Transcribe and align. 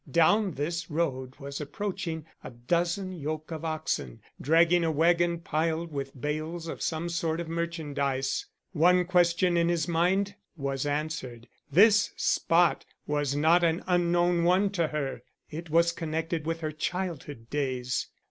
Down 0.09 0.53
this 0.55 0.89
road 0.89 1.35
was 1.35 1.61
approaching 1.61 2.25
a 2.43 2.49
dozen 2.49 3.11
yoke 3.11 3.51
of 3.51 3.63
oxen 3.63 4.19
dragging 4.41 4.83
a 4.83 4.89
wagon 4.91 5.37
piled 5.41 5.91
with 5.91 6.19
bales 6.19 6.67
of 6.67 6.81
some 6.81 7.07
sort 7.07 7.39
of 7.39 7.47
merchandise. 7.47 8.47
One 8.71 9.05
question 9.05 9.57
in 9.57 9.69
his 9.69 9.87
mind 9.87 10.33
was 10.57 10.87
answered. 10.87 11.47
This 11.71 12.13
spot 12.17 12.83
was 13.05 13.35
not 13.35 13.63
an 13.63 13.83
unknown 13.85 14.43
one 14.43 14.71
to 14.71 14.87
her. 14.87 15.21
It 15.51 15.69
was 15.69 15.91
connected 15.91 16.47
with 16.47 16.61
her 16.61 16.71
childhood 16.71 17.51
days. 17.51 18.07